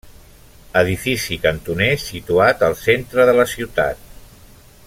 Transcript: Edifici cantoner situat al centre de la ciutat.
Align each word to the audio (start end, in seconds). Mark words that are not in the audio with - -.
Edifici 0.79 1.37
cantoner 1.43 1.91
situat 2.05 2.65
al 2.69 2.77
centre 2.83 3.29
de 3.31 3.37
la 3.41 3.49
ciutat. 3.57 4.05